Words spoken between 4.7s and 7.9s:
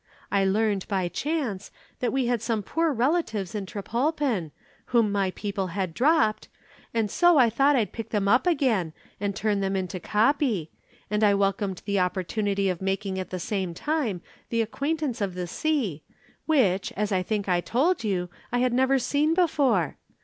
whom my people had dropped, and so I thought